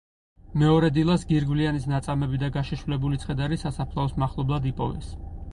[0.61, 5.17] მეორე დილას გირგვლიანის „ნაწამები და გაშიშვლებული ცხედარი“ სასაფლაოს მახლობლად იპოვეს.